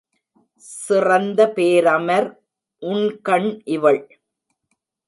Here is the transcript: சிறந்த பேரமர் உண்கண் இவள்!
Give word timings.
சிறந்த 0.79 1.53
பேரமர் 1.55 2.29
உண்கண் 2.81 3.49
இவள்! 3.67 4.03